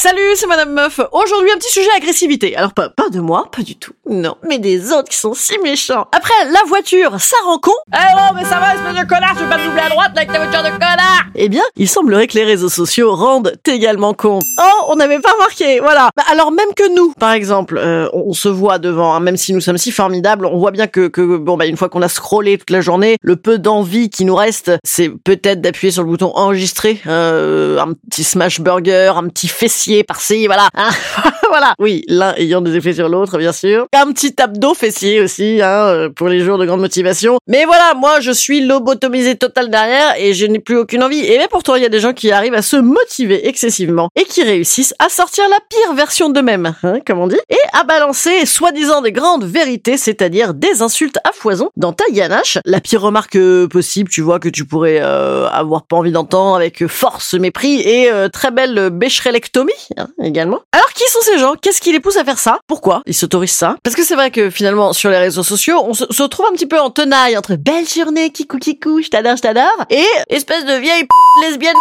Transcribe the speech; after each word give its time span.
Salut, 0.00 0.36
c'est 0.36 0.46
Madame 0.46 0.74
Meuf. 0.74 1.00
Aujourd'hui, 1.10 1.50
un 1.50 1.56
petit 1.56 1.72
sujet 1.72 1.90
agressivité. 1.96 2.54
Alors 2.54 2.72
pas, 2.72 2.88
pas 2.88 3.08
de 3.08 3.18
moi, 3.18 3.48
pas 3.50 3.62
du 3.62 3.74
tout. 3.74 3.90
Non, 4.08 4.36
mais 4.48 4.60
des 4.60 4.92
autres 4.92 5.08
qui 5.08 5.18
sont 5.18 5.34
si 5.34 5.58
méchants. 5.58 6.06
Après, 6.12 6.32
la 6.52 6.60
voiture, 6.68 7.20
ça 7.20 7.34
rend 7.44 7.58
con. 7.58 7.72
Eh 7.92 7.96
oh, 8.14 8.32
mais 8.36 8.44
ça 8.44 8.60
va, 8.60 8.76
espèce 8.76 8.94
de 8.94 9.08
connard, 9.08 9.34
tu 9.36 9.42
veux 9.42 9.50
pas 9.50 9.58
te 9.58 9.64
doubler 9.64 9.80
à 9.80 9.88
droite 9.88 10.12
là, 10.14 10.20
avec 10.22 10.32
ta 10.32 10.38
voiture 10.38 10.62
de 10.62 10.70
connard? 10.70 11.24
Eh 11.34 11.48
bien, 11.48 11.64
il 11.74 11.88
semblerait 11.88 12.28
que 12.28 12.34
les 12.34 12.44
réseaux 12.44 12.68
sociaux 12.68 13.12
rendent 13.12 13.54
également 13.66 14.14
con. 14.14 14.38
Oh, 14.60 14.84
on 14.90 14.94
n'avait 14.94 15.18
pas 15.18 15.32
remarqué, 15.32 15.80
voilà. 15.80 16.10
Bah, 16.16 16.22
alors 16.30 16.52
même 16.52 16.72
que 16.76 16.94
nous, 16.94 17.12
par 17.18 17.32
exemple, 17.32 17.76
euh, 17.76 18.08
on 18.12 18.34
se 18.34 18.48
voit 18.48 18.78
devant, 18.78 19.14
hein, 19.14 19.20
même 19.20 19.36
si 19.36 19.52
nous 19.52 19.60
sommes 19.60 19.78
si 19.78 19.90
formidables, 19.90 20.46
on 20.46 20.58
voit 20.58 20.70
bien 20.70 20.86
que, 20.86 21.08
que 21.08 21.38
bon, 21.38 21.56
bah, 21.56 21.66
une 21.66 21.76
fois 21.76 21.88
qu'on 21.88 22.02
a 22.02 22.08
scrollé 22.08 22.56
toute 22.56 22.70
la 22.70 22.80
journée, 22.80 23.16
le 23.20 23.34
peu 23.34 23.58
d'envie 23.58 24.10
qui 24.10 24.24
nous 24.24 24.36
reste, 24.36 24.70
c'est 24.84 25.08
peut-être 25.08 25.60
d'appuyer 25.60 25.90
sur 25.90 26.04
le 26.04 26.08
bouton 26.08 26.30
enregistrer, 26.36 27.00
euh, 27.08 27.80
un 27.80 27.94
petit 28.08 28.22
smash 28.22 28.60
burger, 28.60 29.14
un 29.16 29.26
petit 29.26 29.48
fessier 29.48 29.87
par-ci, 30.04 30.46
voilà. 30.46 30.68
Hein? 30.74 30.90
voilà. 31.48 31.74
Oui, 31.78 32.04
l'un 32.08 32.34
ayant 32.36 32.60
des 32.60 32.76
effets 32.76 32.92
sur 32.92 33.08
l'autre, 33.08 33.38
bien 33.38 33.52
sûr. 33.52 33.86
Un 33.94 34.12
petit 34.12 34.34
abdo 34.40 34.74
fessier 34.74 35.20
aussi, 35.20 35.60
hein, 35.62 35.88
euh, 35.88 36.08
pour 36.08 36.28
les 36.28 36.40
jours 36.40 36.58
de 36.58 36.66
grande 36.66 36.80
motivation. 36.80 37.38
Mais 37.46 37.64
voilà, 37.64 37.94
moi, 37.94 38.20
je 38.20 38.30
suis 38.30 38.60
lobotomisé 38.60 39.36
total 39.36 39.70
derrière 39.70 40.14
et 40.18 40.34
je 40.34 40.46
n'ai 40.46 40.58
plus 40.58 40.76
aucune 40.76 41.02
envie. 41.02 41.24
Et 41.24 41.38
même 41.38 41.48
pourtant, 41.50 41.74
il 41.74 41.82
y 41.82 41.86
a 41.86 41.88
des 41.88 42.00
gens 42.00 42.12
qui 42.12 42.30
arrivent 42.30 42.54
à 42.54 42.62
se 42.62 42.76
motiver 42.76 43.48
excessivement 43.48 44.08
et 44.14 44.24
qui 44.24 44.42
réussissent 44.42 44.94
à 44.98 45.08
sortir 45.08 45.44
la 45.48 45.58
pire 45.68 45.94
version 45.94 46.28
d'eux-mêmes, 46.28 46.74
hein, 46.82 46.98
comme 47.06 47.18
on 47.18 47.26
dit, 47.26 47.40
et 47.48 47.56
à 47.72 47.84
balancer 47.84 48.46
soi-disant 48.46 49.00
des 49.00 49.12
grandes 49.12 49.44
vérités, 49.44 49.96
c'est-à-dire 49.96 50.54
des 50.54 50.82
insultes 50.82 51.18
à 51.24 51.32
foison 51.32 51.70
dans 51.76 51.92
ta 51.92 52.04
ganache. 52.10 52.58
La 52.64 52.80
pire 52.80 53.02
remarque 53.02 53.36
euh, 53.36 53.66
possible, 53.68 54.10
tu 54.10 54.20
vois, 54.20 54.38
que 54.38 54.48
tu 54.48 54.64
pourrais 54.64 55.00
euh, 55.00 55.48
avoir 55.48 55.82
pas 55.84 55.96
envie 55.96 56.12
d'entendre 56.12 56.56
avec 56.56 56.86
force, 56.86 57.34
mépris 57.34 57.80
et 57.80 58.10
très 58.32 58.50
belle 58.50 58.90
bécherelectomie 58.90 59.72
hein, 59.96 60.08
également. 60.22 60.60
Alors 60.72 60.92
qui 60.92 61.04
sont 61.10 61.20
ces 61.22 61.38
gens? 61.38 61.54
Qu'est-ce 61.60 61.80
qui 61.80 61.92
les 61.92 62.00
pousse 62.00 62.16
à 62.16 62.24
faire 62.24 62.38
ça? 62.38 62.58
Pourquoi 62.66 63.02
ils 63.06 63.14
s'autorisent 63.14 63.52
ça? 63.52 63.76
Parce 63.82 63.96
que 63.96 64.04
c'est 64.04 64.14
vrai 64.14 64.30
que 64.30 64.50
finalement 64.50 64.92
sur 64.92 65.10
les 65.10 65.18
réseaux 65.18 65.42
sociaux, 65.42 65.82
on 65.84 65.94
se, 65.94 66.22
retrouve 66.22 66.46
un 66.50 66.52
petit 66.52 66.66
peu 66.66 66.78
en 66.78 66.90
tenaille 66.90 67.36
entre 67.36 67.56
belle 67.56 67.88
journée, 67.88 68.30
kikou 68.30 68.58
kikou, 68.58 69.02
je 69.02 69.08
t'adore, 69.08 69.36
je 69.36 69.42
t'adore, 69.42 69.84
et 69.90 70.04
espèce 70.28 70.64
de 70.64 70.74
vieille 70.74 71.02
p 71.04 71.48
lesbienne. 71.48 71.74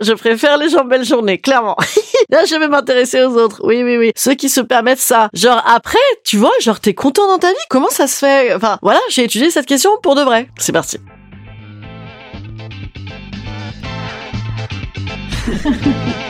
Je 0.00 0.12
préfère 0.12 0.56
les 0.56 0.68
gens 0.68 0.84
belle 0.84 1.04
journée, 1.04 1.38
clairement. 1.38 1.76
Là, 2.30 2.44
je 2.44 2.54
vais 2.54 2.68
m'intéresser 2.68 3.22
aux 3.22 3.36
autres. 3.36 3.60
Oui, 3.64 3.82
oui, 3.82 3.98
oui. 3.98 4.12
Ceux 4.16 4.34
qui 4.34 4.48
se 4.48 4.60
permettent 4.60 5.00
ça. 5.00 5.28
Genre 5.34 5.62
après, 5.66 5.98
tu 6.24 6.36
vois, 6.36 6.52
genre 6.60 6.80
t'es 6.80 6.94
content 6.94 7.26
dans 7.26 7.38
ta 7.38 7.48
vie? 7.48 7.56
Comment 7.68 7.90
ça 7.90 8.06
se 8.06 8.18
fait? 8.18 8.54
Enfin, 8.54 8.78
voilà, 8.82 9.00
j'ai 9.10 9.24
étudié 9.24 9.50
cette 9.50 9.66
question 9.66 9.90
pour 10.02 10.14
de 10.14 10.22
vrai. 10.22 10.48
C'est 10.58 10.72
parti. 10.72 10.98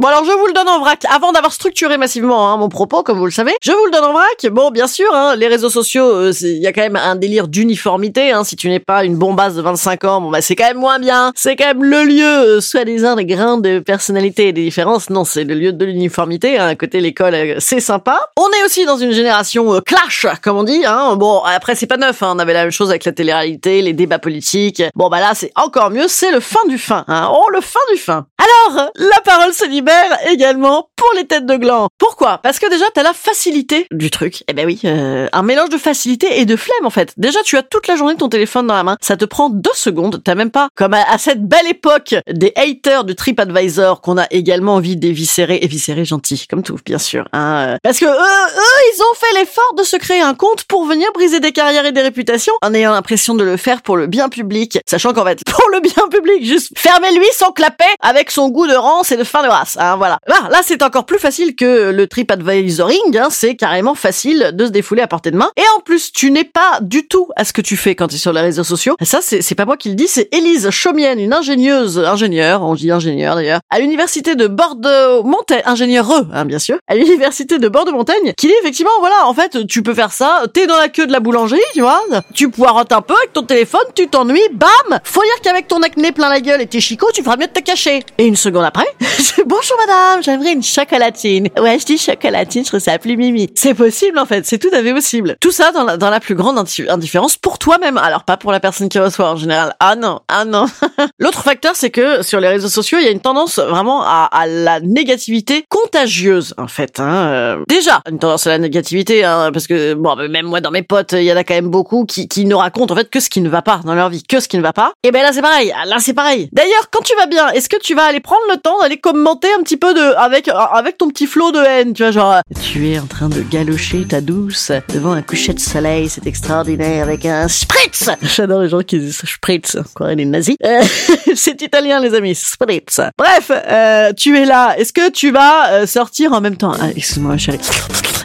Bon 0.00 0.08
alors 0.08 0.24
je 0.24 0.32
vous 0.32 0.46
le 0.46 0.54
donne 0.54 0.68
en 0.70 0.78
vrac, 0.78 1.04
avant 1.14 1.30
d'avoir 1.30 1.52
structuré 1.52 1.98
massivement 1.98 2.50
hein, 2.50 2.56
mon 2.56 2.70
propos, 2.70 3.02
comme 3.02 3.18
vous 3.18 3.26
le 3.26 3.30
savez, 3.30 3.52
je 3.60 3.70
vous 3.70 3.84
le 3.84 3.90
donne 3.90 4.04
en 4.04 4.14
vrac. 4.14 4.46
Bon 4.50 4.70
bien 4.70 4.86
sûr, 4.86 5.14
hein, 5.14 5.36
les 5.36 5.46
réseaux 5.46 5.68
sociaux, 5.68 6.06
euh, 6.06 6.32
il 6.40 6.56
y 6.56 6.66
a 6.66 6.72
quand 6.72 6.80
même 6.80 6.96
un 6.96 7.16
délire 7.16 7.48
d'uniformité. 7.48 8.32
Hein, 8.32 8.42
si 8.42 8.56
tu 8.56 8.70
n'es 8.70 8.78
pas 8.78 9.04
une 9.04 9.16
bombasse 9.16 9.56
de 9.56 9.60
25 9.60 10.04
ans, 10.04 10.22
bon 10.22 10.30
bah 10.30 10.40
c'est 10.40 10.56
quand 10.56 10.64
même 10.64 10.78
moins 10.78 10.98
bien. 10.98 11.32
C'est 11.36 11.54
quand 11.54 11.66
même 11.66 11.84
le 11.84 12.04
lieu, 12.04 12.24
euh, 12.24 12.60
soi-disant, 12.62 13.14
des 13.14 13.26
grandes 13.26 13.80
personnalités 13.80 14.48
et 14.48 14.52
des 14.54 14.62
différences. 14.62 15.10
Non, 15.10 15.24
c'est 15.24 15.44
le 15.44 15.54
lieu 15.54 15.74
de 15.74 15.84
l'uniformité. 15.84 16.58
Hein. 16.58 16.68
À 16.68 16.76
côté 16.76 17.02
l'école, 17.02 17.34
euh, 17.34 17.56
c'est 17.58 17.80
sympa. 17.80 18.30
On 18.38 18.48
est 18.58 18.64
aussi 18.64 18.86
dans 18.86 18.96
une 18.96 19.12
génération 19.12 19.74
euh, 19.74 19.80
clash, 19.82 20.24
comme 20.42 20.56
on 20.56 20.64
dit. 20.64 20.82
Hein. 20.86 21.16
Bon 21.16 21.42
après 21.44 21.74
c'est 21.74 21.86
pas 21.86 21.98
neuf, 21.98 22.22
hein. 22.22 22.32
on 22.34 22.38
avait 22.38 22.54
la 22.54 22.62
même 22.62 22.72
chose 22.72 22.88
avec 22.88 23.04
la 23.04 23.12
télé-réalité, 23.12 23.82
les 23.82 23.92
débats 23.92 24.18
politiques. 24.18 24.82
Bon 24.94 25.10
bah 25.10 25.20
là 25.20 25.32
c'est 25.34 25.52
encore 25.56 25.90
mieux, 25.90 26.08
c'est 26.08 26.30
le 26.30 26.40
fin 26.40 26.66
du 26.70 26.78
fin. 26.78 27.04
Hein. 27.06 27.30
Oh 27.30 27.50
le 27.52 27.60
fin 27.60 27.80
du 27.92 27.98
fin. 27.98 28.24
Alors, 28.38 28.88
la 28.94 29.20
parole 29.22 29.52
se 29.52 29.68
libère 29.68 29.89
également 30.30 30.88
pour 30.96 31.10
les 31.16 31.26
têtes 31.26 31.46
de 31.46 31.56
gland. 31.56 31.88
Pourquoi? 31.98 32.38
Parce 32.38 32.58
que 32.58 32.68
déjà, 32.70 32.84
t'as 32.94 33.02
la 33.02 33.12
facilité 33.12 33.86
du 33.90 34.10
truc. 34.10 34.44
Eh 34.48 34.52
ben 34.52 34.66
oui, 34.66 34.80
euh, 34.84 35.28
un 35.32 35.42
mélange 35.42 35.70
de 35.70 35.78
facilité 35.78 36.40
et 36.40 36.44
de 36.44 36.56
flemme 36.56 36.86
en 36.86 36.90
fait. 36.90 37.12
Déjà, 37.16 37.42
tu 37.42 37.56
as 37.56 37.62
toute 37.62 37.86
la 37.86 37.96
journée 37.96 38.16
ton 38.16 38.28
téléphone 38.28 38.66
dans 38.66 38.74
la 38.74 38.82
main. 38.82 38.96
Ça 39.00 39.16
te 39.16 39.24
prend 39.24 39.50
deux 39.50 39.70
secondes. 39.74 40.22
T'as 40.24 40.34
même 40.34 40.50
pas, 40.50 40.68
comme 40.74 40.94
à, 40.94 41.18
cette 41.18 41.44
belle 41.44 41.66
époque 41.66 42.14
des 42.30 42.52
haters 42.56 43.04
du 43.04 43.14
TripAdvisor 43.14 44.00
qu'on 44.00 44.18
a 44.18 44.26
également 44.30 44.74
envie 44.74 44.96
d'éviscérer, 44.96 45.58
éviscérer 45.62 46.04
gentil, 46.04 46.46
comme 46.48 46.62
tout, 46.62 46.78
bien 46.84 46.98
sûr. 46.98 47.28
Hein, 47.32 47.68
euh. 47.68 47.76
Parce 47.82 47.98
que 47.98 48.06
eux, 48.06 48.08
eux, 48.08 48.94
ils 48.94 49.02
ont 49.02 49.14
fait 49.14 49.40
l'effort 49.40 49.74
de 49.76 49.82
se 49.82 49.96
créer 49.96 50.20
un 50.20 50.34
compte 50.34 50.64
pour 50.64 50.84
venir 50.84 51.08
briser 51.14 51.40
des 51.40 51.52
carrières 51.52 51.86
et 51.86 51.92
des 51.92 52.02
réputations 52.02 52.54
en 52.62 52.74
ayant 52.74 52.92
l'impression 52.92 53.34
de 53.34 53.44
le 53.44 53.56
faire 53.56 53.82
pour 53.82 53.96
le 53.96 54.06
bien 54.06 54.28
public. 54.28 54.78
Sachant 54.86 55.12
qu'en 55.12 55.24
fait, 55.24 55.40
pour 55.46 55.68
le 55.72 55.80
bien 55.80 56.08
public, 56.10 56.44
juste 56.44 56.72
fermez-lui 56.76 57.26
son 57.32 57.52
clapet 57.52 57.84
avec 58.00 58.30
son 58.30 58.48
goût 58.48 58.66
de 58.66 58.74
rance 58.74 59.12
et 59.12 59.16
de 59.16 59.24
fin 59.24 59.42
de 59.42 59.48
race. 59.48 59.76
Hein, 59.80 59.96
voilà. 59.96 60.18
Là, 60.26 60.48
là 60.50 60.60
c'est 60.62 60.82
encore 60.82 61.06
plus 61.06 61.18
facile 61.18 61.56
que 61.56 61.90
le 61.90 62.06
TripAdvisoring. 62.06 63.18
Hein, 63.18 63.28
c'est 63.30 63.56
carrément 63.56 63.94
facile 63.94 64.50
de 64.52 64.66
se 64.66 64.70
défouler 64.70 65.02
à 65.02 65.06
portée 65.06 65.30
de 65.30 65.36
main. 65.36 65.50
Et 65.56 65.64
en 65.76 65.80
plus, 65.80 66.12
tu 66.12 66.30
n'es 66.30 66.44
pas 66.44 66.78
du 66.82 67.08
tout 67.08 67.28
à 67.34 67.44
ce 67.44 67.52
que 67.52 67.62
tu 67.62 67.76
fais 67.76 67.94
quand 67.94 68.08
tu 68.08 68.14
es 68.14 68.18
sur 68.18 68.32
les 68.32 68.42
réseaux 68.42 68.64
sociaux. 68.64 68.96
Ça, 69.02 69.18
c'est 69.22 69.40
c'est 69.42 69.54
pas 69.54 69.64
moi 69.64 69.76
qui 69.76 69.88
le 69.88 69.94
dis, 69.94 70.06
c'est 70.06 70.28
Élise 70.32 70.70
Chaumienne, 70.70 71.18
une 71.18 71.32
ingénieuse, 71.32 71.98
ingénieure, 71.98 72.62
on 72.62 72.74
dit 72.74 72.90
ingénieure 72.90 73.34
d'ailleurs, 73.34 73.60
à 73.70 73.80
l'université 73.80 74.34
de 74.36 74.46
Bordeaux-Montagne, 74.46 75.62
ingénieureux, 75.64 76.28
hein, 76.32 76.44
bien 76.44 76.58
sûr, 76.58 76.76
à 76.86 76.94
l'université 76.94 77.58
de 77.58 77.68
Bordeaux-Montagne, 77.68 78.32
qui 78.36 78.46
dit 78.46 78.54
effectivement, 78.60 78.92
voilà, 79.00 79.26
en 79.26 79.34
fait, 79.34 79.66
tu 79.66 79.82
peux 79.82 79.94
faire 79.94 80.12
ça, 80.12 80.44
t'es 80.52 80.66
dans 80.66 80.76
la 80.76 80.88
queue 80.88 81.06
de 81.06 81.12
la 81.12 81.20
boulangerie, 81.20 81.60
tu 81.74 81.80
vois, 81.80 82.00
tu 82.34 82.50
poirotes 82.50 82.92
un 82.92 83.00
peu 83.00 83.14
avec 83.16 83.32
ton 83.32 83.42
téléphone, 83.42 83.80
tu 83.94 84.08
t'ennuies, 84.08 84.40
bam 84.52 85.00
Faut 85.04 85.22
dire 85.22 85.40
qu'avec 85.42 85.66
ton 85.66 85.82
acné 85.82 86.12
plein 86.12 86.28
la 86.28 86.40
gueule 86.40 86.60
et 86.60 86.66
tes 86.66 86.80
chicots, 86.80 87.10
tu 87.12 87.22
feras 87.22 87.36
mieux 87.36 87.46
de 87.46 87.52
te 87.52 87.60
cacher. 87.60 88.04
Et 88.18 88.26
une 88.26 88.36
seconde 88.36 88.64
après, 88.64 88.86
bonjour 89.70 89.86
madame, 89.86 90.22
j'aimerais 90.22 90.52
une 90.52 90.62
chocolatine. 90.62 91.48
Ouais, 91.58 91.78
je 91.78 91.84
dis 91.84 91.98
chocolatine, 91.98 92.64
je 92.64 92.68
trouve 92.68 92.80
ça 92.80 92.98
plus 92.98 93.16
mimi. 93.16 93.48
C'est 93.54 93.74
possible 93.74 94.18
en 94.18 94.26
fait, 94.26 94.44
c'est 94.46 94.58
tout 94.58 94.70
à 94.72 94.82
fait 94.82 94.92
possible. 94.92 95.36
Tout 95.40 95.50
ça 95.50 95.70
dans 95.72 96.10
la, 96.10 96.20
plus 96.20 96.34
grande 96.34 96.58
indi- 96.58 96.88
indifférence 96.88 97.36
pour 97.36 97.58
toi-même. 97.58 97.96
Alors 97.98 98.24
pas 98.24 98.36
pour 98.36 98.52
la 98.52 98.60
personne 98.60 98.88
qui 98.88 98.98
reçoit 98.98 99.30
en 99.30 99.36
général. 99.36 99.74
Ah 99.78 99.96
non, 99.96 100.20
ah 100.28 100.44
non. 100.44 100.66
L'autre 101.18 101.42
facteur, 101.42 101.76
c'est 101.76 101.90
que 101.90 102.22
sur 102.22 102.40
les 102.40 102.48
réseaux 102.48 102.68
sociaux, 102.68 102.98
il 103.00 103.04
y 103.04 103.08
a 103.08 103.10
une 103.10 103.20
tendance 103.20 103.58
vraiment 103.58 104.02
à, 104.02 104.28
la 104.46 104.80
négativité 104.80 105.64
contagieuse 105.68 106.54
en 106.56 106.66
fait. 106.66 106.98
Hein. 106.98 107.14
Euh, 107.14 107.56
Déjà, 107.68 108.02
une 108.10 108.18
tendance 108.18 108.46
à 108.46 108.50
la 108.50 108.58
négativité, 108.58 109.24
hein, 109.24 109.50
parce 109.52 109.66
que 109.66 109.94
bon, 109.94 110.16
même 110.28 110.46
moi 110.46 110.60
dans 110.60 110.70
mes 110.70 110.82
potes, 110.82 111.12
il 111.12 111.24
y 111.24 111.32
en 111.32 111.36
a 111.36 111.44
quand 111.44 111.54
même 111.54 111.68
beaucoup 111.68 112.06
qui, 112.06 112.28
qui 112.28 112.44
ne 112.44 112.54
racontent 112.54 112.94
en 112.94 112.96
fait 112.96 113.10
que 113.10 113.20
ce 113.20 113.28
qui 113.30 113.40
ne 113.40 113.48
va 113.48 113.62
pas 113.62 113.80
dans 113.84 113.94
leur 113.94 114.08
vie, 114.08 114.22
que 114.22 114.40
ce 114.40 114.48
qui 114.48 114.56
ne 114.56 114.62
va 114.62 114.72
pas. 114.72 114.92
Et 115.04 115.12
ben 115.12 115.22
là 115.22 115.32
c'est 115.32 115.42
pareil, 115.42 115.72
là 115.86 115.96
c'est 116.00 116.14
pareil. 116.14 116.48
D'ailleurs, 116.52 116.90
quand 116.90 117.02
tu 117.02 117.14
vas 117.16 117.26
bien, 117.26 117.48
est-ce 117.50 117.68
que 117.68 117.78
tu 117.78 117.94
vas 117.94 118.04
aller 118.04 118.20
prendre 118.20 118.42
le 118.50 118.56
temps 118.56 118.78
d'aller 118.80 118.98
commenter 118.98 119.48
un 119.60 119.62
petit 119.62 119.76
peu 119.76 119.92
de, 119.92 120.16
avec, 120.16 120.48
avec 120.48 120.96
ton 120.96 121.08
petit 121.10 121.26
flot 121.26 121.52
de 121.52 121.58
haine, 121.58 121.92
tu 121.92 122.02
vois, 122.02 122.12
genre, 122.12 122.36
tu 122.62 122.88
es 122.88 122.98
en 122.98 123.04
train 123.04 123.28
de 123.28 123.42
galocher 123.42 124.06
ta 124.06 124.22
douce 124.22 124.72
devant 124.88 125.12
un 125.12 125.20
coucher 125.20 125.52
de 125.52 125.60
soleil, 125.60 126.08
c'est 126.08 126.26
extraordinaire, 126.26 127.02
avec 127.02 127.26
un 127.26 127.46
spritz. 127.46 128.08
J'adore 128.22 128.62
les 128.62 128.70
gens 128.70 128.80
qui 128.80 128.98
disent 128.98 129.20
spritz, 129.26 129.76
quoi, 129.94 130.14
les 130.14 130.24
nazis. 130.24 130.56
Euh, 130.64 130.82
c'est 131.34 131.60
italien, 131.60 132.00
les 132.00 132.14
amis, 132.14 132.34
spritz. 132.34 133.00
Bref, 133.18 133.50
euh, 133.50 134.14
tu 134.14 134.38
es 134.38 134.46
là. 134.46 134.74
Est-ce 134.78 134.94
que 134.94 135.10
tu 135.10 135.30
vas 135.30 135.72
euh, 135.72 135.86
sortir 135.86 136.32
en 136.32 136.40
même 136.40 136.56
temps? 136.56 136.72
Ah, 136.80 136.88
Excuse-moi, 136.96 137.36
chérie. 137.36 137.60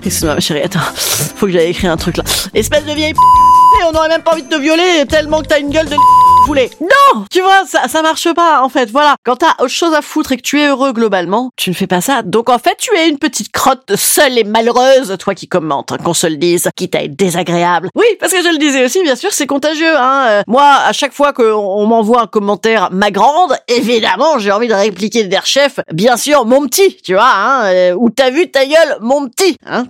Excuse-moi, 0.05 0.39
chérie. 0.39 0.61
Attends, 0.61 0.79
faut 1.35 1.47
que 1.47 1.51
j'aille 1.51 1.71
écrire 1.71 1.91
un 1.91 1.97
truc 1.97 2.15
là. 2.15 2.23
Espèce 2.53 2.85
de 2.85 2.93
vieille 2.93 3.13
p... 3.13 3.19
on 3.91 3.93
aurait 3.93 4.07
même 4.09 4.23
pas 4.23 4.31
envie 4.31 4.43
de 4.43 4.49
te 4.49 4.59
violer 4.59 5.05
tellement 5.09 5.41
que 5.41 5.47
t'as 5.47 5.59
une 5.59 5.69
gueule 5.69 5.89
de 5.89 5.95
Non 6.53 7.25
Tu 7.31 7.41
vois, 7.41 7.65
ça, 7.65 7.87
ça 7.87 8.01
marche 8.01 8.31
pas, 8.33 8.61
en 8.61 8.69
fait. 8.69 8.89
Voilà. 8.91 9.15
Quand 9.23 9.37
t'as 9.37 9.53
autre 9.59 9.69
chose 9.69 9.93
à 9.93 10.01
foutre 10.01 10.31
et 10.33 10.37
que 10.37 10.41
tu 10.41 10.59
es 10.59 10.67
heureux 10.67 10.93
globalement, 10.93 11.49
tu 11.55 11.71
ne 11.71 11.75
fais 11.75 11.87
pas 11.87 12.01
ça. 12.01 12.21
Donc, 12.21 12.49
en 12.49 12.59
fait, 12.59 12.77
tu 12.77 12.95
es 12.95 13.09
une 13.09 13.17
petite 13.17 13.51
crotte 13.51 13.95
seule 13.95 14.37
et 14.37 14.43
malheureuse, 14.43 15.15
toi 15.19 15.33
qui 15.33 15.47
commentes, 15.47 15.91
hein, 15.91 15.97
qu'on 16.03 16.13
se 16.13 16.27
le 16.27 16.37
dise, 16.37 16.69
qui 16.75 16.89
t'a 16.89 17.01
été 17.01 17.15
désagréable. 17.15 17.89
Oui, 17.95 18.05
parce 18.19 18.31
que 18.31 18.43
je 18.43 18.49
le 18.49 18.57
disais 18.57 18.85
aussi, 18.85 19.01
bien 19.01 19.15
sûr, 19.15 19.33
c'est 19.33 19.47
contagieux, 19.47 19.97
hein. 19.97 20.25
Euh, 20.27 20.41
moi, 20.47 20.75
à 20.85 20.93
chaque 20.93 21.13
fois 21.13 21.33
qu'on 21.33 21.85
m'envoie 21.87 22.21
un 22.21 22.27
commentaire, 22.27 22.89
ma 22.91 23.09
grande, 23.11 23.55
évidemment, 23.67 24.37
j'ai 24.37 24.51
envie 24.51 24.67
de 24.67 24.73
répliquer 24.73 25.23
der 25.23 25.45
chef, 25.45 25.79
bien 25.91 26.15
sûr, 26.15 26.45
mon 26.45 26.67
petit, 26.67 26.97
tu 27.03 27.13
vois, 27.13 27.31
hein, 27.33 27.65
euh, 27.65 27.95
où 27.97 28.09
t'as 28.09 28.29
vu 28.29 28.51
ta 28.51 28.65
gueule, 28.65 28.97
mon 29.01 29.27
petit, 29.27 29.57
hein. 29.65 29.85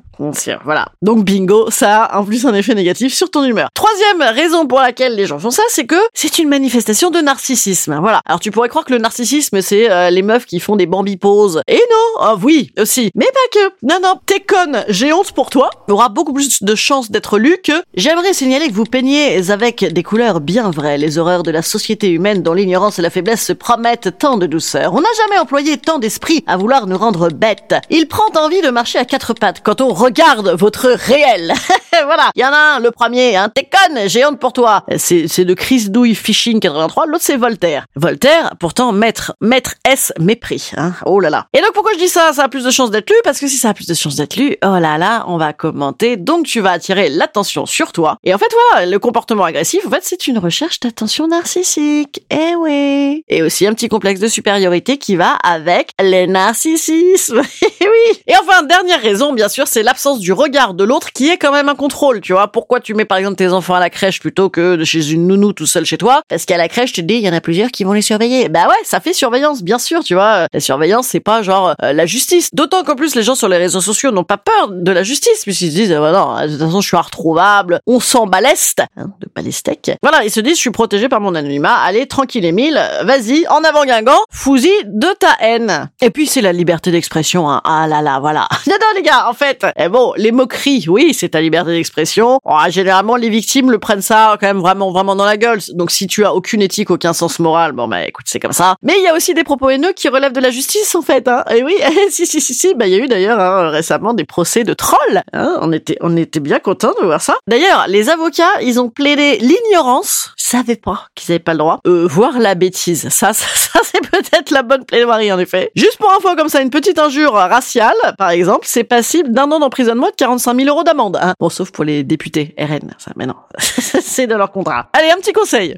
Voilà. 0.64 0.88
Donc 1.02 1.26
bingo, 1.26 1.70
ça 1.70 2.04
a 2.04 2.20
en 2.20 2.24
plus 2.24 2.46
un 2.46 2.54
effet 2.54 2.74
négatif 2.74 3.14
sur 3.14 3.30
ton 3.30 3.44
humeur. 3.44 3.70
Troisième 3.74 4.22
raison 4.22 4.66
pour 4.66 4.80
laquelle 4.80 5.16
les 5.16 5.26
gens 5.26 5.40
font 5.40 5.52
ça, 5.52 5.64
c'est 5.68 5.86
que 5.86 5.96
c'est 6.14 6.40
une 6.40 6.45
manifestation 6.50 7.10
de 7.10 7.20
narcissisme. 7.20 7.98
Voilà. 8.00 8.22
Alors 8.26 8.40
tu 8.40 8.52
pourrais 8.52 8.70
croire 8.70 8.86
que 8.86 8.94
le 8.94 9.00
narcissisme, 9.00 9.62
c'est 9.62 9.90
euh, 9.90 10.10
les 10.10 10.22
meufs 10.22 10.46
qui 10.46 10.60
font 10.60 10.76
des 10.76 10.86
bambi 10.86 11.18
poses. 11.18 11.62
Et 11.68 11.76
non, 11.92 12.22
ah 12.22 12.36
oui, 12.42 12.72
aussi. 12.80 13.12
Mais 13.16 13.26
pas 13.26 13.60
que. 13.60 13.74
Non, 13.84 14.00
non, 14.02 14.20
t'es 14.26 14.40
conne, 14.40 14.84
j'ai 14.90 15.14
honte 15.14 15.32
pour 15.32 15.50
toi. 15.50 15.70
Aura 15.88 16.10
beaucoup 16.10 16.34
plus 16.34 16.64
de 16.64 16.76
chances 16.76 17.12
d'être 17.12 17.38
lu 17.38 17.58
que 17.64 17.74
j'aimerais 17.96 18.34
signaler 18.34 18.68
que 18.68 18.74
vous 18.74 18.86
peignez 18.86 19.50
avec 19.50 19.86
des 19.86 20.04
couleurs 20.04 20.40
bien 20.40 20.72
vraies 20.72 20.98
les 20.98 21.18
horreurs 21.18 21.44
de 21.44 21.52
la 21.52 21.62
société 21.62 22.10
humaine 22.10 22.44
dont 22.44 22.54
l'ignorance 22.54 23.00
et 23.00 23.02
la 23.02 23.10
faiblesse 23.10 23.46
se 23.46 23.54
promettent 23.54 24.18
tant 24.18 24.38
de 24.38 24.46
douceur. 24.46 24.94
On 24.94 25.02
n'a 25.02 25.10
jamais 25.26 25.40
employé 25.40 25.78
tant 25.78 26.00
d'esprit 26.00 26.44
à 26.48 26.58
vouloir 26.58 26.88
nous 26.88 26.98
rendre 26.98 27.30
bêtes. 27.30 27.76
Il 27.90 28.08
prend 28.08 28.26
envie 28.36 28.62
de 28.62 28.70
marcher 28.70 29.00
à 29.00 29.06
quatre 29.06 29.34
pattes 29.34 29.62
quand 29.64 29.82
on 29.82 29.94
regarde 29.94 30.50
votre 30.58 30.90
réel. 30.90 31.54
voilà. 32.06 32.32
Il 32.36 32.42
y 32.42 32.46
en 32.46 32.52
a 32.52 32.76
un, 32.76 32.80
le 32.80 32.92
premier, 32.92 33.36
hein. 33.36 33.52
T'es 33.54 33.70
conne, 33.70 34.08
j'ai 34.08 34.26
honte 34.26 34.40
pour 34.40 34.54
toi. 34.54 34.84
C'est, 34.98 35.28
c'est 35.28 35.46
de 35.46 35.54
Chris 35.54 35.90
Douille 35.90 36.16
Fishing 36.36 36.60
83. 36.60 37.06
L'autre, 37.06 37.24
c'est 37.24 37.38
Voltaire. 37.38 37.86
Voltaire, 37.96 38.56
pourtant, 38.60 38.92
maître, 38.92 39.34
maître 39.40 39.76
S 39.90 40.12
mépris, 40.20 40.72
hein. 40.76 40.92
Oh 41.06 41.22
là 41.22 41.30
là. 41.30 41.48
Et 41.54 41.62
donc, 41.62 41.72
pourquoi 41.74 41.94
je 41.94 42.00
dis 42.00 42.10
ça? 42.10 42.34
Ça 42.34 42.44
a 42.44 42.50
plus 42.50 42.66
de 42.66 42.72
chances 42.72 42.92
d'être 42.92 43.10
lu? 43.10 43.16
Parce 43.24 43.40
que 43.40 43.48
si 43.48 43.56
ça 43.56 43.70
a 43.70 43.74
plus 43.74 43.88
de 43.88 43.94
chances 43.94 44.18
d'être 44.18 44.36
lu, 44.36 44.58
oh 44.62 44.78
là 44.78 44.98
là, 44.98 45.24
on 45.28 45.38
va 45.38 45.54
commenter. 45.54 46.18
Donc, 46.18 46.46
tu 46.46 46.60
vas 46.60 46.72
attirer 46.72 47.08
l'attention 47.08 47.66
sur 47.66 47.94
toi. 47.94 48.18
Et 48.26 48.34
en 48.34 48.38
fait, 48.38 48.54
voilà, 48.72 48.86
le 48.86 49.00
comportement 49.00 49.46
agressif, 49.46 49.88
en 49.88 49.90
fait, 49.90 50.02
c'est 50.04 50.28
une 50.28 50.38
recherche 50.38 50.82
d'attention 50.82 51.30
narcissique. 51.30 52.26
Eh 52.30 52.56
oui. 52.58 53.24
Et 53.30 53.42
aussi 53.42 53.66
un 53.66 53.74
petit 53.74 53.88
complexe 53.88 54.20
de 54.20 54.28
supériorité 54.28 54.98
qui 54.98 55.16
va 55.16 55.36
avec 55.42 55.92
les 56.02 56.28
narcissismes. 56.28 57.44
Eh 57.82 57.88
oui. 57.88 58.20
Et 58.28 58.34
enfin, 58.38 58.64
dernière 58.64 59.02
raison, 59.02 59.34
bien 59.34 59.50
sûr, 59.50 59.68
c'est 59.68 59.84
l'absence 59.84 60.20
du 60.20 60.32
regard 60.32 60.74
de 60.74 60.84
l'autre 60.84 61.12
qui 61.12 61.30
est 61.30 61.38
quand 61.38 61.52
même 61.52 61.68
un 61.68 61.76
contrôle, 61.76 62.22
tu 62.22 62.32
vois. 62.34 62.48
Pourquoi 62.48 62.80
tu 62.80 62.94
mets 62.94 63.06
par 63.06 63.18
exemple 63.18 63.36
tes 63.36 63.50
enfants 63.50 63.76
à 63.76 63.80
la 63.80 63.90
crèche 63.90 64.20
plutôt 64.20 64.50
que 64.50 64.84
chez 64.84 65.12
une 65.12 65.28
nounou 65.28 65.52
tout 65.54 65.66
seul 65.66 65.86
chez 65.86 65.98
toi? 65.98 66.22
Parce 66.28 66.46
qu'à 66.46 66.58
la 66.58 66.68
crèche, 66.68 66.92
tu 66.92 67.02
te 67.02 67.06
dis, 67.06 67.16
il 67.16 67.22
y 67.22 67.30
en 67.30 67.34
a 67.34 67.42
plusieurs 67.42 67.70
qui 67.70 67.84
vont 67.84 67.94
les 67.94 68.02
surveiller. 68.02 68.50
Bah 68.50 68.68
ouais, 68.68 68.76
ça 68.84 69.00
fait 69.00 69.14
surveillance, 69.14 69.62
bien 69.62 69.78
sûr, 69.78 70.04
tu 70.04 70.16
vois. 70.16 70.48
La 70.52 70.60
surveillance, 70.60 71.08
c'est 71.08 71.20
pas 71.20 71.44
genre 71.44 71.76
euh, 71.84 71.94
la 71.94 72.06
justice. 72.08 72.50
D'autant 72.54 72.84
qu'en 72.84 72.96
plus, 72.96 73.16
les 73.16 73.22
gens 73.22 73.36
sur 73.36 73.48
les 73.48 73.58
réseaux 73.58 73.82
sociaux 73.82 74.10
n'ont 74.10 74.24
pas 74.24 74.38
peur 74.38 74.70
de 74.72 74.92
la 74.92 75.04
justice, 75.04 75.44
puisqu'ils 75.44 75.72
se 75.72 75.76
disent, 75.76 75.92
ah 75.92 76.00
bah 76.00 76.12
non, 76.12 76.48
de 76.48 76.52
toute 76.52 76.66
façon, 76.66 76.82
je 76.82 76.88
suis 76.88 76.98
inretrouvable, 76.98 77.80
on 77.86 78.00
s'en 78.00 78.26
baleste, 78.26 78.82
hein, 78.98 79.12
de 79.22 79.28
balestec. 79.36 79.92
Voilà, 80.02 80.24
ils 80.24 80.32
se 80.32 80.40
disent, 80.40 80.56
je 80.56 80.62
suis 80.62 80.72
protégé 80.72 81.10
par 81.10 81.22
mon 81.22 81.36
anonymat, 81.36 81.76
allez, 81.76 82.08
tranquille 82.08 82.46
Emile, 82.46 82.82
vas-y, 83.04 83.48
en 83.48 83.64
avant 83.64 83.86
Guingamp, 83.86 84.20
fousi 84.32 84.72
de 84.86 85.08
ta 85.20 85.36
haine. 85.42 85.92
Et 86.02 86.10
puis, 86.10 86.26
c'est 86.26 86.42
la 86.42 86.54
liberté 86.54 86.92
d'expression, 86.92 87.50
hein. 87.50 87.62
Ah 87.66 87.86
là 87.88 88.02
là, 88.02 88.20
voilà. 88.20 88.48
non, 88.68 88.76
les 88.96 89.04
gars, 89.04 89.30
en 89.30 89.34
fait, 89.34 89.66
eh 89.78 89.90
bon, 89.90 90.14
les 90.18 90.32
moqueries, 90.32 90.86
oui, 90.88 91.14
c'est 91.14 91.30
ta 91.30 91.42
liberté 91.42 91.72
d'expression. 91.72 92.40
Oh, 92.46 92.58
généralement, 92.70 93.16
les 93.16 93.30
victimes 93.30 93.70
le 93.70 93.78
prennent 93.78 94.02
ça 94.02 94.38
quand 94.40 94.48
même 94.48 94.60
vraiment, 94.60 94.92
vraiment 94.92 95.16
dans 95.16 95.26
la 95.26 95.38
gueule. 95.38 95.60
Donc, 95.74 95.92
si 95.92 96.08
tu 96.08 96.15
as 96.24 96.34
aucune 96.34 96.62
éthique, 96.62 96.92
aucun 96.92 97.14
sens 97.14 97.40
moral, 97.40 97.72
bon, 97.72 97.88
bah, 97.88 98.06
écoute, 98.06 98.26
c'est 98.30 98.40
comme 98.40 98.54
ça. 98.54 98.76
Mais 98.84 98.94
il 98.98 99.04
y 99.04 99.08
a 99.08 99.16
aussi 99.16 99.34
des 99.34 99.44
propos 99.44 99.70
haineux 99.70 99.94
qui 99.94 100.08
relèvent 100.08 100.34
de 100.34 100.40
la 100.40 100.52
justice, 100.52 100.96
en 100.96 101.02
fait, 101.02 101.28
hein. 101.28 101.44
Et 101.54 101.64
oui, 101.64 101.76
si, 102.10 102.26
si, 102.26 102.40
si, 102.40 102.54
si, 102.54 102.74
bah, 102.76 102.88
il 102.88 102.94
y 102.94 102.96
a 102.96 103.00
eu 103.00 103.08
d'ailleurs, 103.08 103.40
hein, 103.40 103.70
récemment 103.70 104.14
des 104.14 104.26
procès 104.26 104.64
de 104.64 104.74
trolls, 104.74 105.24
hein. 105.34 105.58
On 105.62 105.72
était, 105.72 105.98
on 106.02 106.16
était 106.16 106.40
bien 106.40 106.60
contents 106.60 106.94
de 107.02 107.06
voir 107.06 107.22
ça. 107.22 107.36
D'ailleurs, 107.48 107.86
les 107.88 108.10
avocats, 108.10 108.62
ils 108.62 108.80
ont 108.80 108.90
plaidé 108.90 109.38
l'ignorance. 109.40 110.32
Ils 110.40 110.44
savaient 110.44 110.76
pas 110.76 111.08
qu'ils 111.16 111.34
avaient 111.34 111.40
pas 111.40 111.54
le 111.54 111.60
droit. 111.60 111.80
Euh, 111.88 112.08
voir 112.08 112.40
la 112.40 112.56
bêtise. 112.56 113.10
Ça, 113.10 113.34
ça, 113.34 113.48
ça 113.56 113.80
c'est 113.84 114.02
peut-être 114.02 114.52
la 114.52 114.64
bonne 114.64 114.86
plaidoirie, 114.86 115.32
en 115.32 115.40
effet. 115.40 115.72
Juste 115.76 115.98
pour 115.98 116.12
info, 116.12 116.36
comme 116.36 116.50
ça, 116.50 116.62
une 116.62 116.70
petite 116.70 117.00
injure 117.00 117.34
raciale, 117.34 117.96
par 118.18 118.30
exemple, 118.30 118.66
c'est 118.68 118.84
passible 118.84 119.32
d'un 119.32 119.52
an 119.52 119.60
d'emprisonnement 119.60 120.08
de 120.08 120.16
45 120.16 120.56
000 120.56 120.70
euros 120.70 120.84
d'amende. 120.84 121.18
Hein. 121.22 121.34
Bon, 121.40 121.50
sauf 121.50 121.72
pour 121.72 121.84
les 121.84 122.04
députés 122.04 122.54
RN, 122.58 122.94
ça, 122.98 123.12
mais 123.16 123.26
non, 123.26 123.36
c'est 123.60 124.28
de 124.28 124.36
leur 124.36 124.52
contrat. 124.52 124.90
Allez, 124.94 125.12
un 125.12 125.18
petit 125.18 125.34
conseil. 125.34 125.78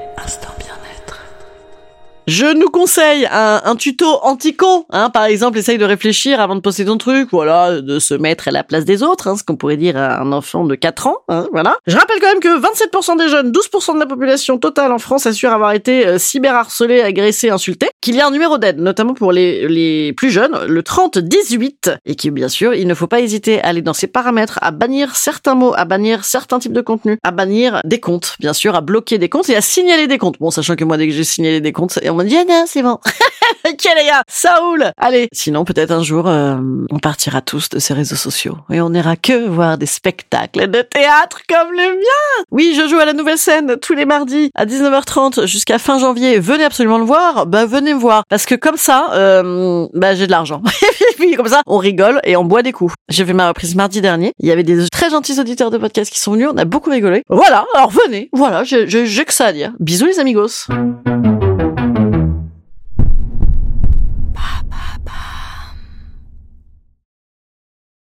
Je 2.27 2.45
nous 2.45 2.69
conseille 2.69 3.27
un, 3.31 3.61
un 3.65 3.75
tuto 3.75 4.05
anti-con, 4.21 4.85
hein, 4.91 5.09
par 5.09 5.25
exemple, 5.25 5.57
essaye 5.57 5.79
de 5.79 5.85
réfléchir 5.85 6.39
avant 6.39 6.55
de 6.55 6.59
poster 6.59 6.85
ton 6.85 6.97
truc, 6.97 7.29
voilà, 7.31 7.81
de 7.81 7.97
se 7.97 8.13
mettre 8.13 8.47
à 8.47 8.51
la 8.51 8.63
place 8.63 8.85
des 8.85 9.01
autres, 9.01 9.27
hein, 9.27 9.35
ce 9.35 9.43
qu'on 9.43 9.55
pourrait 9.55 9.75
dire 9.75 9.97
à 9.97 10.21
un 10.21 10.31
enfant 10.31 10.63
de 10.63 10.75
4 10.75 11.07
ans, 11.07 11.17
hein, 11.29 11.47
voilà. 11.51 11.77
Je 11.87 11.97
rappelle 11.97 12.19
quand 12.21 12.27
même 12.27 12.39
que 12.39 12.61
27% 12.61 13.17
des 13.17 13.27
jeunes, 13.27 13.51
12% 13.51 13.95
de 13.95 13.99
la 13.99 14.05
population 14.05 14.59
totale 14.59 14.91
en 14.91 14.99
France 14.99 15.25
assurent 15.25 15.51
avoir 15.51 15.71
été 15.71 16.05
euh, 16.05 16.19
cyberharcelés, 16.19 17.01
agressés, 17.01 17.49
insultés, 17.49 17.89
qu'il 18.01 18.15
y 18.15 18.21
a 18.21 18.27
un 18.27 18.31
numéro 18.31 18.59
d'aide, 18.59 18.79
notamment 18.79 19.15
pour 19.15 19.31
les, 19.31 19.67
les 19.67 20.13
plus 20.13 20.29
jeunes, 20.29 20.65
le 20.67 20.81
30-18, 20.83 21.97
et 22.05 22.15
qui, 22.15 22.29
bien 22.29 22.49
sûr, 22.49 22.75
il 22.75 22.87
ne 22.87 22.93
faut 22.93 23.07
pas 23.07 23.21
hésiter 23.21 23.61
à 23.63 23.69
aller 23.69 23.81
dans 23.81 23.93
ces 23.93 24.07
paramètres, 24.07 24.59
à 24.61 24.69
bannir 24.69 25.15
certains 25.15 25.55
mots, 25.55 25.73
à 25.75 25.85
bannir 25.85 26.23
certains 26.23 26.59
types 26.59 26.73
de 26.73 26.81
contenus, 26.81 27.17
à 27.23 27.31
bannir 27.31 27.81
des 27.83 27.99
comptes, 27.99 28.35
bien 28.39 28.53
sûr, 28.53 28.75
à 28.75 28.81
bloquer 28.81 29.17
des 29.17 29.27
comptes 29.27 29.49
et 29.49 29.55
à 29.55 29.61
signaler 29.61 30.05
des 30.05 30.19
comptes. 30.19 30.37
Bon, 30.39 30.51
sachant 30.51 30.75
que 30.75 30.83
moi, 30.83 30.97
dès 30.97 31.07
que 31.07 31.13
j'ai 31.13 31.23
signalé 31.23 31.61
des 31.61 31.71
comptes, 31.71 31.97
ah, 32.29 32.63
c'est 32.67 32.83
bon. 32.83 32.99
ok 33.67 33.87
les 33.95 34.05
gars, 34.05 34.23
ça. 34.27 34.59
Allez, 34.97 35.27
sinon 35.33 35.65
peut-être 35.65 35.91
un 35.91 36.03
jour, 36.03 36.27
euh, 36.27 36.55
on 36.89 36.99
partira 36.99 37.41
tous 37.41 37.69
de 37.69 37.79
ces 37.79 37.93
réseaux 37.93 38.15
sociaux 38.15 38.57
et 38.71 38.81
on 38.81 38.91
n'ira 38.91 39.15
que 39.15 39.47
voir 39.47 39.77
des 39.77 39.85
spectacles 39.85 40.69
de 40.69 40.81
théâtre 40.81 41.41
comme 41.47 41.71
le 41.71 41.95
mien. 41.95 42.45
Oui, 42.51 42.73
je 42.75 42.87
joue 42.87 42.99
à 42.99 43.05
la 43.05 43.13
nouvelle 43.13 43.37
scène 43.37 43.77
tous 43.81 43.93
les 43.93 44.05
mardis 44.05 44.51
à 44.55 44.65
19h30 44.65 45.45
jusqu'à 45.45 45.79
fin 45.79 45.99
janvier. 45.99 46.39
Venez 46.39 46.63
absolument 46.63 46.97
le 46.97 47.05
voir. 47.05 47.45
Bah 47.47 47.65
venez 47.65 47.93
me 47.93 47.99
voir 47.99 48.23
parce 48.29 48.45
que 48.45 48.55
comme 48.55 48.77
ça, 48.77 49.09
euh, 49.13 49.87
bah 49.93 50.15
j'ai 50.15 50.27
de 50.27 50.31
l'argent. 50.31 50.61
et 50.81 51.15
puis 51.17 51.35
comme 51.35 51.47
ça, 51.47 51.61
on 51.65 51.77
rigole 51.77 52.19
et 52.23 52.35
on 52.35 52.43
boit 52.43 52.63
des 52.63 52.71
coups. 52.71 52.93
J'ai 53.09 53.25
fait 53.25 53.33
ma 53.33 53.47
reprise 53.47 53.75
mardi 53.75 54.01
dernier. 54.01 54.33
Il 54.39 54.47
y 54.47 54.51
avait 54.51 54.63
des 54.63 54.89
très 54.89 55.09
gentils 55.09 55.39
auditeurs 55.39 55.71
de 55.71 55.77
podcast 55.77 56.11
qui 56.11 56.19
sont 56.19 56.33
venus. 56.33 56.49
On 56.53 56.57
a 56.57 56.65
beaucoup 56.65 56.89
rigolé. 56.89 57.23
Voilà. 57.29 57.65
Alors 57.75 57.91
venez. 57.91 58.29
Voilà, 58.33 58.63
j'ai 58.63 58.85
que 59.25 59.33
ça 59.33 59.47
à 59.47 59.53
dire. 59.53 59.73
Bisous 59.79 60.05
les 60.05 60.19
amigos. 60.19 60.67